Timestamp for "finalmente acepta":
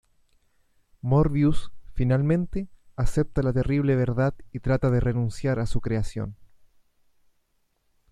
1.93-3.43